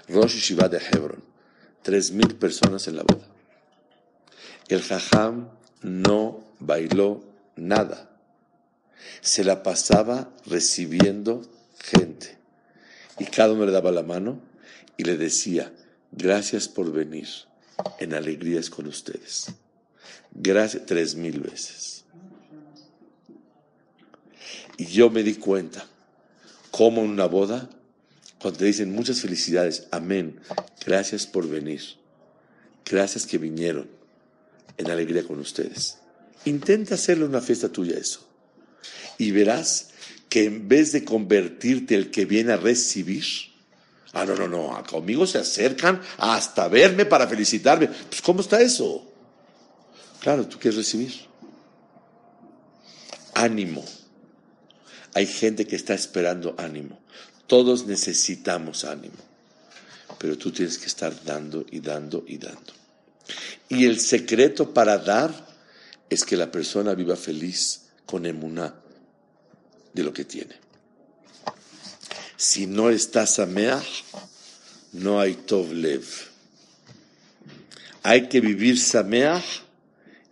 [0.09, 1.23] Rosh Shiva de Hebron,
[1.81, 3.27] tres mil personas en la boda.
[4.67, 5.49] El Jajam
[5.81, 7.23] no bailó
[7.55, 8.08] nada
[9.21, 11.41] se la pasaba recibiendo
[11.79, 12.37] gente.
[13.19, 14.39] Y cada uno le daba la mano
[14.97, 15.71] y le decía,
[16.11, 17.27] Gracias por venir.
[17.99, 19.53] En alegrías con ustedes.
[20.31, 22.03] Gracias tres mil veces.
[24.77, 25.85] Y yo me di cuenta
[26.71, 27.69] cómo en una boda,
[28.41, 30.39] cuando te dicen muchas felicidades, amén,
[30.85, 31.81] gracias por venir.
[32.85, 33.89] Gracias que vinieron
[34.77, 35.99] en alegría con ustedes.
[36.45, 38.28] Intenta hacerle una fiesta tuya eso.
[39.17, 39.89] Y verás
[40.29, 43.25] que en vez de convertirte el que viene a recibir,
[44.13, 47.87] ah, no, no, no, conmigo se acercan hasta verme para felicitarme.
[47.87, 49.05] Pues, ¿cómo está eso?
[50.19, 51.13] Claro, tú quieres recibir.
[53.33, 53.83] Ánimo.
[55.13, 56.99] Hay gente que está esperando ánimo.
[57.47, 59.17] Todos necesitamos ánimo.
[60.19, 62.73] Pero tú tienes que estar dando y dando y dando.
[63.69, 65.31] Y el secreto para dar
[66.09, 68.73] es que la persona viva feliz con emuná
[69.93, 70.55] de lo que tiene.
[72.35, 74.03] Si no está sameach,
[74.93, 76.03] no hay tovlev.
[78.01, 79.45] Hay que vivir sameach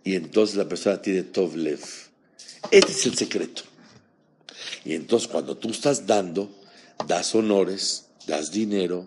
[0.02, 1.78] y entonces la persona tiene tovlev.
[2.72, 3.62] Este es el secreto.
[4.84, 6.50] Y entonces cuando tú estás dando,
[7.06, 9.06] das honores, das dinero,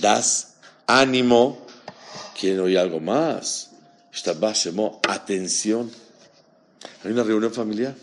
[0.00, 0.54] das
[0.86, 1.66] ánimo,
[2.38, 3.70] quieren oír algo más.
[5.08, 6.07] Atención.
[7.04, 7.94] Hay una reunión familiar.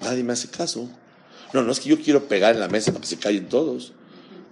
[0.00, 0.88] Nadie me hace caso.
[1.52, 3.92] No, no es que yo quiero pegar en la mesa para que se callen todos,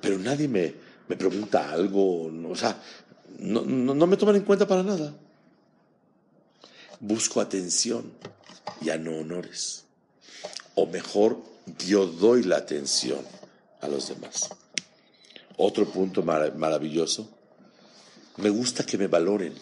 [0.00, 0.74] pero nadie me,
[1.08, 2.26] me pregunta algo.
[2.26, 2.80] o sea,
[3.38, 5.14] no, no, me toman en cuenta para nada.
[7.00, 8.12] Busco atención,
[8.82, 9.84] ya no honores.
[10.74, 11.38] O mejor,
[11.86, 13.20] yo doy la atención
[13.80, 14.50] a los demás.
[15.56, 17.28] Otro punto maravilloso
[18.36, 19.54] me gusta que me valoren.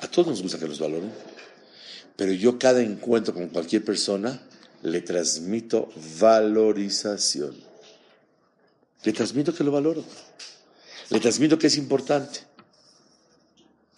[0.00, 1.12] A todos nos gusta que nos valoren.
[2.16, 4.40] Pero yo cada encuentro con cualquier persona
[4.82, 7.56] le transmito valorización.
[9.02, 10.04] Le transmito que lo valoro.
[11.10, 12.40] Le transmito que es importante.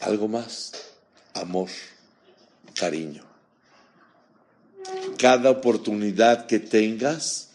[0.01, 0.73] Algo más.
[1.35, 1.69] Amor.
[2.75, 3.25] Cariño.
[5.17, 7.49] Cada oportunidad que tengas,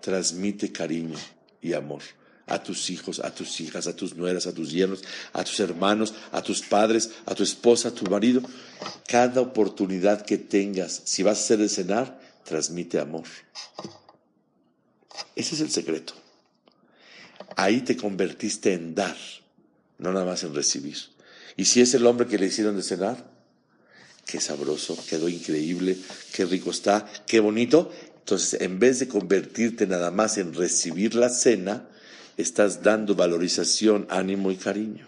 [0.00, 1.18] transmite cariño
[1.60, 2.02] y amor
[2.46, 5.02] a tus hijos, a tus hijas, a tus nueras, a tus yernos,
[5.32, 8.42] a tus hermanos, a tus padres, a tu esposa, a tu marido.
[9.06, 13.24] Cada oportunidad que tengas, si vas a hacer de cenar, transmite amor.
[15.36, 16.14] Ese es el secreto.
[17.56, 19.16] Ahí te convertiste en dar,
[19.98, 20.96] no nada más en recibir.
[21.56, 23.30] Y si es el hombre que le hicieron de cenar,
[24.26, 25.96] qué sabroso, quedó increíble,
[26.32, 27.92] qué rico está, qué bonito.
[28.18, 31.88] Entonces, en vez de convertirte nada más en recibir la cena,
[32.36, 35.06] estás dando valorización, ánimo y cariño.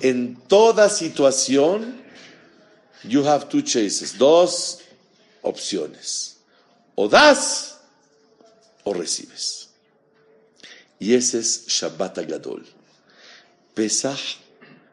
[0.00, 2.02] En toda situación,
[3.04, 4.80] you have two choices, dos
[5.42, 6.36] opciones.
[6.94, 7.78] O das
[8.84, 9.68] o recibes.
[10.98, 12.64] Y ese es Shabbat Agadol.
[13.74, 14.38] Pesach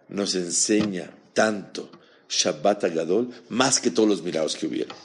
[0.08, 1.90] nos enseña tanto
[2.30, 4.98] Shabbat Agadol más que todos los milagros que hubieron.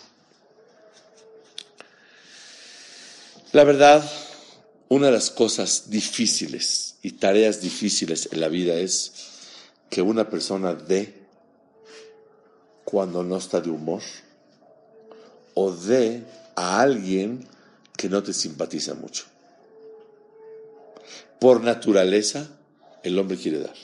[3.53, 4.03] La verdad,
[4.89, 9.13] una de las cosas difíciles y tareas difíciles en la vida es
[9.89, 11.15] que una persona dé
[12.85, 14.03] cuando no está de humor
[15.55, 16.23] o dé
[16.55, 17.47] a alguien
[17.97, 19.25] que no te simpatiza mucho.
[21.41, 22.49] Por naturaleza,
[23.03, 23.77] el hombre quiere dar.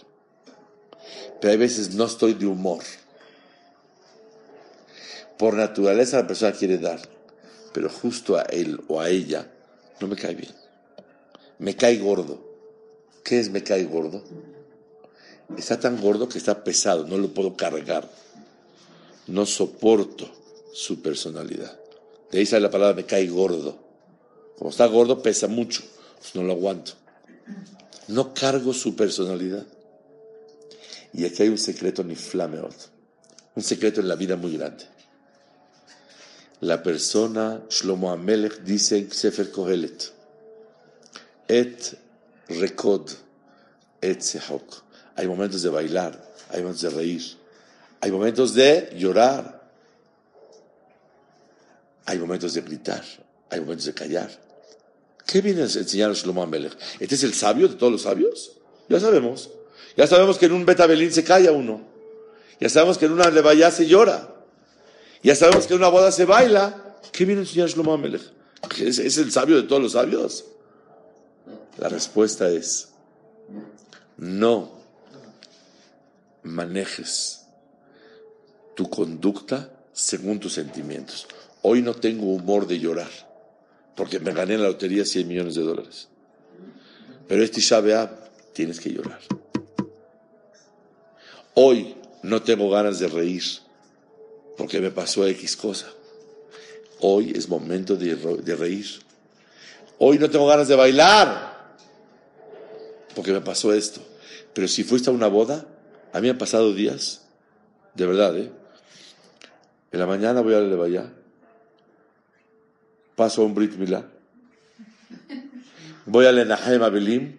[1.40, 2.84] Pero hay veces no estoy de humor.
[5.38, 7.00] Por naturaleza la persona quiere dar,
[7.72, 9.50] pero justo a él o a ella
[10.00, 10.60] no me cae bien
[11.61, 12.40] me cae gordo.
[13.23, 14.25] ¿Qué es me cae gordo?
[15.57, 18.11] Está tan gordo que está pesado, no lo puedo cargar.
[19.27, 20.29] No soporto
[20.73, 21.79] su personalidad.
[22.33, 23.79] De ahí sale la palabra me cae gordo.
[24.59, 25.83] Como está gordo, pesa mucho.
[26.18, 26.92] Pues no lo aguanto.
[28.09, 29.66] No cargo su personalidad.
[31.12, 32.75] Y aquí hay un secreto ni flameot.
[33.55, 34.85] Un secreto en la vida muy grande.
[36.61, 40.19] La persona, Shlomo Amelech, dice en Sefer Kohelet
[41.50, 41.96] et
[42.48, 43.10] rekod,
[44.00, 44.62] et sehok.
[45.16, 46.12] Hay momentos de bailar,
[46.50, 47.22] hay momentos de reír,
[48.00, 49.60] hay momentos de llorar,
[52.06, 53.04] hay momentos de gritar,
[53.50, 54.31] hay momentos de callar.
[55.27, 56.77] ¿Qué viene a enseñar Shlomo Amelech?
[57.00, 58.52] ¿Este es el sabio de todos los sabios?
[58.88, 59.50] Ya sabemos.
[59.96, 61.83] Ya sabemos que en un betabelín se calla uno.
[62.60, 64.35] Ya sabemos que en una levaya se llora.
[65.22, 66.96] Ya sabemos que en una boda se baila.
[67.12, 68.22] ¿Qué viene a enseñar Shlomo Amelech?
[68.79, 70.44] ¿Es, ¿Es el sabio de todos los sabios?
[71.81, 72.90] La respuesta es,
[74.18, 74.70] no
[76.42, 77.46] manejes
[78.76, 81.26] tu conducta según tus sentimientos.
[81.62, 83.08] Hoy no tengo humor de llorar,
[83.96, 86.08] porque me gané en la lotería 100 millones de dólares.
[87.26, 89.20] Pero este Shabeab tienes que llorar.
[91.54, 93.42] Hoy no tengo ganas de reír
[94.58, 95.87] porque me pasó X cosa.
[97.00, 98.87] Hoy es momento de reír.
[99.96, 101.50] Hoy no tengo ganas de bailar
[103.21, 104.00] porque me pasó esto.
[104.54, 105.66] Pero si fuiste a una boda,
[106.14, 107.21] a mí han pasado días,
[107.94, 108.50] de verdad, ¿eh?
[109.92, 111.12] En la mañana voy a Levaya,
[113.16, 114.06] paso a un Brit Milá,
[116.06, 117.37] voy a Lenahem Abelim,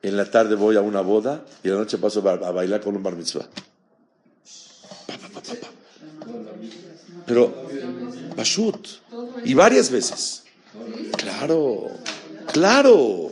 [0.00, 2.96] en la tarde voy a una boda y en la noche paso a bailar con
[2.96, 3.46] un bar mitzvah.
[7.26, 7.68] Pero,
[8.34, 8.88] Bashut,
[9.44, 10.44] y varias veces.
[11.18, 11.90] Claro,
[12.54, 13.31] claro.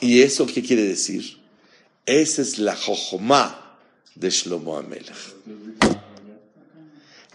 [0.00, 1.38] ¿Y eso qué quiere decir?
[2.04, 3.78] Esa es la jojma
[4.14, 5.14] de Shlomo Amelech.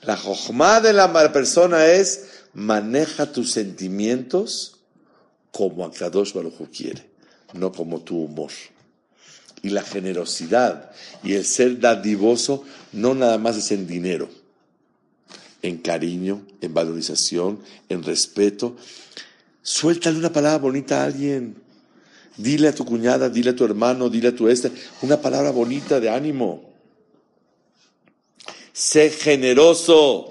[0.02, 4.80] La jojma de la persona es maneja tus sentimientos
[5.52, 7.06] como Akadosh Baruj quiere,
[7.54, 8.52] no como tu humor.
[9.62, 10.92] Y la generosidad
[11.24, 12.64] y el ser dadivoso
[12.94, 14.28] no nada más es en dinero,
[15.62, 18.76] en cariño, en valorización, en respeto.
[19.62, 21.61] Suéltale una palabra bonita a alguien.
[22.38, 24.72] Dile a tu cuñada, dile a tu hermano, dile a tu este,
[25.02, 26.72] una palabra bonita de ánimo.
[28.74, 30.30] Sé generoso,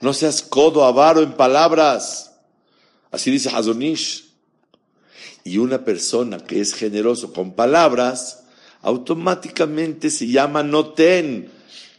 [0.00, 2.32] no seas codo, avaro en palabras.
[3.10, 4.24] Así dice Hazonish.
[5.44, 8.44] Y una persona que es generoso con palabras,
[8.80, 11.50] automáticamente se llama noten.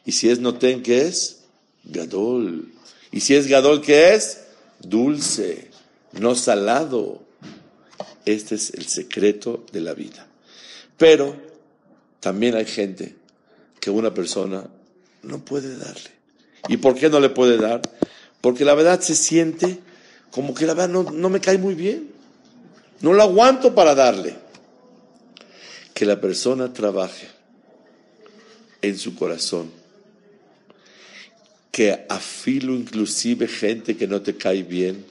[0.06, 1.42] Y si es noten, ¿qué es?
[1.84, 2.72] Gadol.
[3.12, 4.46] Y si es gadol, ¿qué es?
[4.80, 5.70] Dulce,
[6.14, 7.25] no salado.
[8.26, 10.28] Este es el secreto de la vida.
[10.98, 11.36] Pero
[12.20, 13.16] también hay gente
[13.80, 14.68] que una persona
[15.22, 16.10] no puede darle.
[16.68, 17.82] ¿Y por qué no le puede dar?
[18.42, 19.80] Porque la verdad se siente
[20.32, 22.10] como que la verdad no, no me cae muy bien.
[23.02, 24.36] No lo aguanto para darle.
[25.94, 27.28] Que la persona trabaje
[28.82, 29.72] en su corazón.
[31.72, 35.06] Que afilo inclusive gente que no te cae bien.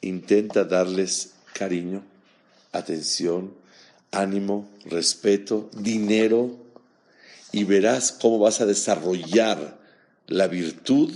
[0.00, 2.02] Intenta darles cariño,
[2.72, 3.54] atención,
[4.10, 6.56] ánimo, respeto, dinero,
[7.52, 9.78] y verás cómo vas a desarrollar
[10.26, 11.12] la virtud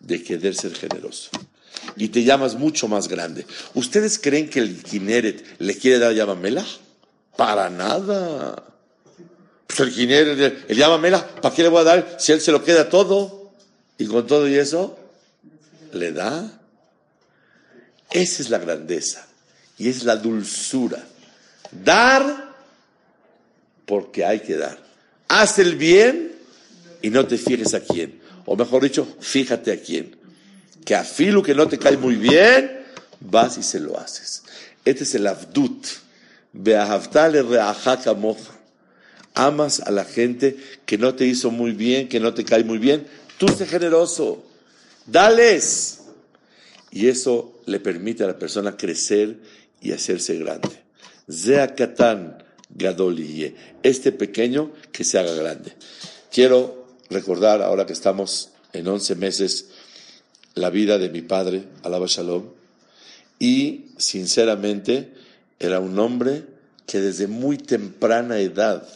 [0.00, 1.30] de querer ser generoso.
[1.96, 3.46] Y te llamas mucho más grande.
[3.74, 6.64] ¿Ustedes creen que el Kineret le quiere dar Yamamela?
[7.36, 8.64] Para nada.
[9.66, 12.64] Pues el Kineret, el Yamamela, ¿para qué le voy a dar si él se lo
[12.64, 13.52] queda todo?
[13.98, 14.98] Y con todo y eso,
[15.92, 16.60] le da.
[18.10, 19.27] Esa es la grandeza
[19.78, 21.04] y es la dulzura.
[21.70, 22.54] Dar
[23.86, 24.78] porque hay que dar.
[25.28, 26.32] Haz el bien
[27.02, 28.20] y no te fijes a quién.
[28.44, 30.16] O mejor dicho, fíjate a quién.
[30.84, 32.82] Que a filo que no te cae muy bien,
[33.20, 34.42] vas y se lo haces.
[34.84, 35.86] Este es el avdut.
[39.34, 42.78] Amas a la gente que no te hizo muy bien, que no te cae muy
[42.78, 43.06] bien.
[43.36, 44.44] Tú sé generoso.
[45.06, 46.00] Dales.
[46.90, 49.36] Y eso le permite a la persona crecer
[49.80, 50.82] y hacerse grande.
[51.30, 53.54] Zea Katan Gadoliye.
[53.82, 55.72] Este pequeño que se haga grande.
[56.30, 59.68] Quiero recordar, ahora que estamos en 11 meses,
[60.54, 62.44] la vida de mi padre, Alaba Shalom.
[63.38, 65.14] Y sinceramente,
[65.58, 66.44] era un hombre
[66.86, 68.86] que desde muy temprana edad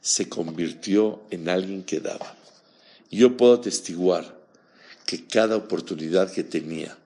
[0.00, 2.34] se convirtió en alguien que daba.
[3.10, 4.36] Yo puedo testiguar
[5.04, 6.96] que cada oportunidad que tenía,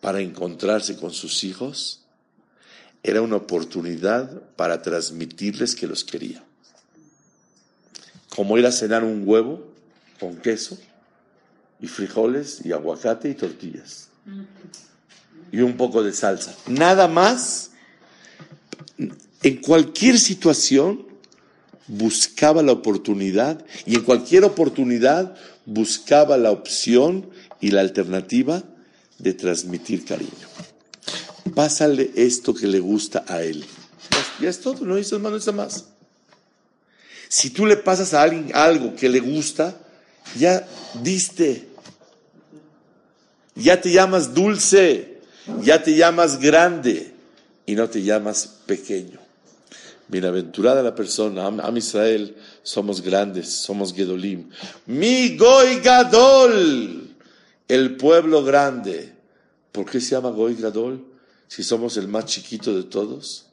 [0.00, 2.00] para encontrarse con sus hijos
[3.02, 6.42] era una oportunidad para transmitirles que los quería.
[8.34, 9.66] Como ir a cenar un huevo
[10.18, 10.78] con queso
[11.80, 14.08] y frijoles y aguacate y tortillas.
[15.50, 16.54] Y un poco de salsa.
[16.66, 17.70] Nada más,
[19.42, 21.06] en cualquier situación
[21.88, 25.34] buscaba la oportunidad y en cualquier oportunidad
[25.64, 27.30] buscaba la opción
[27.60, 28.62] y la alternativa
[29.22, 30.30] de transmitir cariño.
[31.54, 33.64] Pásale esto que le gusta a él.
[34.40, 35.84] Ya, es todo, no dices más, no más.
[37.28, 39.76] Si tú le pasas a alguien algo que le gusta,
[40.38, 40.66] ya
[41.02, 41.68] diste.
[43.54, 45.20] Ya te llamas dulce,
[45.62, 47.12] ya te llamas grande
[47.66, 49.18] y no te llamas pequeño.
[50.08, 54.48] Bienaventurada la persona, Am, Israel, somos grandes, somos Gedolim.
[54.86, 57.09] Mi Goy Gadol
[57.70, 59.12] el pueblo grande.
[59.70, 61.06] ¿Por qué se llama Goy Gadol?
[61.46, 63.46] Si somos el más chiquito de todos.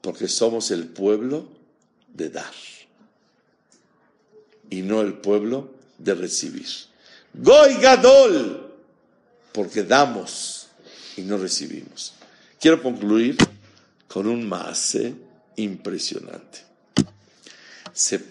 [0.00, 1.46] Porque somos el pueblo
[2.12, 2.52] de dar.
[4.68, 6.66] Y no el pueblo de recibir.
[7.34, 8.74] Goy Gadol.
[9.52, 10.66] Porque damos
[11.16, 12.14] y no recibimos.
[12.58, 13.36] Quiero concluir
[14.08, 15.14] con un maase
[15.54, 16.64] impresionante.
[17.92, 18.24] Se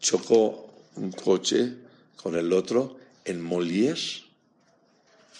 [0.00, 1.76] chocó un coche
[2.16, 4.31] con el otro en Molière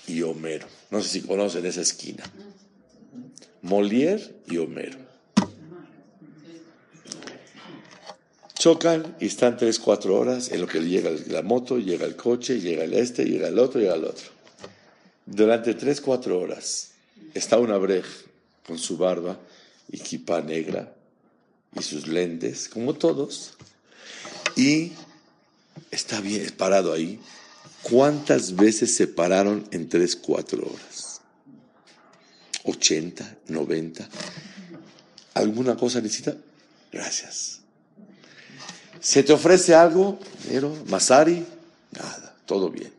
[0.07, 0.67] y Homero.
[0.91, 2.25] No sé si conocen esa esquina.
[3.63, 4.99] Molière y Homero.
[8.55, 12.61] Chocan y están tres, cuatro horas en lo que llega la moto, llega el coche,
[12.61, 14.27] llega el este, llega el otro, llega el otro.
[15.27, 16.93] Durante tres, cuatro horas
[17.35, 18.05] está una brej
[18.65, 19.41] con su barba
[19.91, 20.95] y kipa negra
[21.77, 23.55] y sus lentes, como todos,
[24.57, 24.93] y
[25.91, 27.19] está bien parado ahí.
[27.83, 31.21] ¿Cuántas veces se pararon en tres, cuatro horas?
[32.65, 34.09] ¿80, 90?
[35.35, 36.37] ¿Alguna cosa necesita?
[36.93, 37.61] Gracias.
[39.01, 40.19] ¿Se te ofrece algo?
[40.45, 41.45] Dinero, Masari,
[41.91, 42.93] nada, todo bien.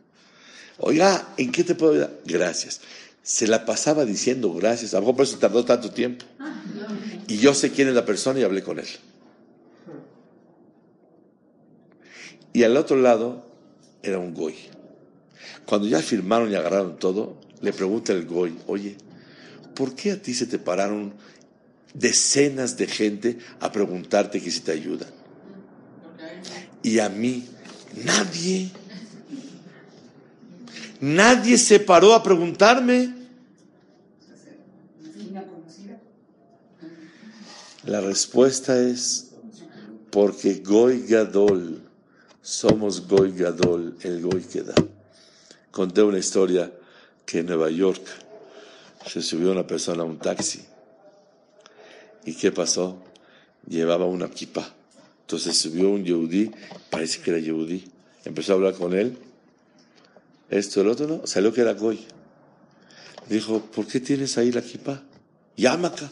[0.78, 2.20] Oiga, ¿en qué te puedo ayudar?
[2.26, 2.80] Gracias.
[3.22, 4.92] Se la pasaba diciendo gracias.
[4.92, 6.26] A lo mejor por eso tardó tanto tiempo.
[7.26, 8.88] Y yo sé quién es la persona y hablé con él.
[12.52, 13.46] Y al otro lado
[14.02, 14.54] era un goy.
[15.66, 18.96] Cuando ya firmaron y agarraron todo, le pregunta el goy, oye,
[19.74, 21.14] ¿por qué a ti se te pararon
[21.94, 25.08] decenas de gente a preguntarte que si te ayudan?
[26.82, 27.46] Y a mí,
[28.04, 28.70] nadie.
[31.00, 33.14] Nadie se paró a preguntarme.
[37.84, 39.32] La respuesta es
[40.10, 41.82] porque Goy Gadol,
[42.40, 44.74] somos Goy Gadol, el Goy que da.
[45.74, 46.70] Conté una historia
[47.26, 48.00] que en Nueva York
[49.08, 50.64] se subió una persona a un taxi.
[52.24, 53.02] ¿Y qué pasó?
[53.66, 54.72] Llevaba una kipa.
[55.22, 56.52] Entonces subió un yehudí,
[56.90, 57.90] parece que era yehudí.
[58.24, 59.18] Empezó a hablar con él.
[60.48, 61.26] Esto, el otro, no.
[61.26, 62.06] Salió que era Goy.
[63.28, 65.02] Dijo, ¿por qué tienes ahí la kipa?
[65.56, 66.08] Llama acá.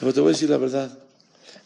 [0.00, 1.01] Te voy a decir la verdad.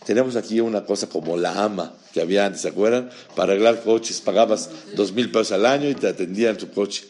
[0.06, 3.10] Tenemos aquí una cosa como la ama que había antes, ¿se acuerdan?
[3.34, 7.04] Para arreglar coches pagabas dos mil pesos al año y te atendían tu coche.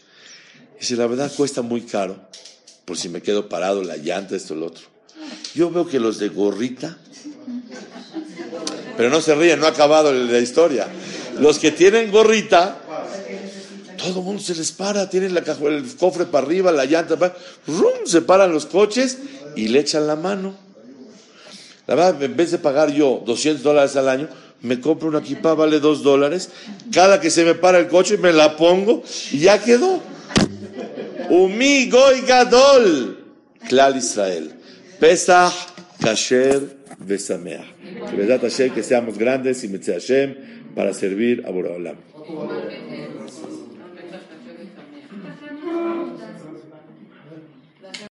[0.81, 2.17] Y si la verdad cuesta muy caro,
[2.83, 4.85] por si me quedo parado, la llanta, esto, el otro.
[5.53, 6.97] Yo veo que los de gorrita
[8.97, 10.87] pero no se ríen, no ha acabado la historia.
[11.39, 12.79] Los que tienen gorrita,
[13.97, 17.15] todo el mundo se les para, tienen la el cofre para arriba, la llanta,
[17.67, 19.19] rum, se paran los coches
[19.55, 20.66] y le echan la mano.
[21.87, 24.27] La verdad, en vez de pagar yo 200 dólares al año,
[24.61, 26.49] me compro una equipa, vale 2 dólares.
[26.91, 30.01] Cada que se me para el coche, me la pongo y ya quedó.
[31.29, 33.17] Umi goy gadol.
[33.67, 34.51] Klal Israel.
[34.99, 35.53] Pesach,
[36.01, 37.65] kasher, besameach.
[38.09, 41.95] Que que seamos grandes y Hashem para servir a Boraholam.